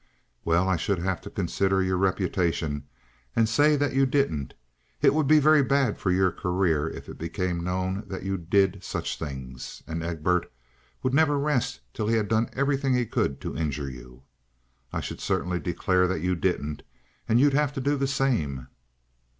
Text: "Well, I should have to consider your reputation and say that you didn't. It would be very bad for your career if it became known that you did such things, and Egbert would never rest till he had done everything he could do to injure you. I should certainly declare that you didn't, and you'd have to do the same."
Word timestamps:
"Well, 0.43 0.67
I 0.67 0.77
should 0.77 0.97
have 0.97 1.21
to 1.21 1.29
consider 1.29 1.83
your 1.83 1.95
reputation 1.95 2.85
and 3.35 3.47
say 3.47 3.75
that 3.75 3.93
you 3.93 4.07
didn't. 4.07 4.55
It 4.99 5.13
would 5.13 5.27
be 5.27 5.37
very 5.37 5.61
bad 5.61 5.99
for 5.99 6.09
your 6.09 6.31
career 6.31 6.89
if 6.89 7.07
it 7.07 7.19
became 7.19 7.63
known 7.63 8.05
that 8.07 8.23
you 8.23 8.35
did 8.39 8.83
such 8.83 9.19
things, 9.19 9.83
and 9.85 10.01
Egbert 10.01 10.51
would 11.03 11.13
never 11.13 11.37
rest 11.37 11.81
till 11.93 12.07
he 12.07 12.15
had 12.15 12.29
done 12.29 12.49
everything 12.53 12.95
he 12.95 13.05
could 13.05 13.39
do 13.39 13.51
to 13.53 13.59
injure 13.61 13.91
you. 13.91 14.23
I 14.91 15.01
should 15.01 15.21
certainly 15.21 15.59
declare 15.59 16.07
that 16.07 16.21
you 16.21 16.33
didn't, 16.33 16.81
and 17.29 17.39
you'd 17.39 17.53
have 17.53 17.71
to 17.73 17.79
do 17.79 17.95
the 17.95 18.07
same." 18.07 18.69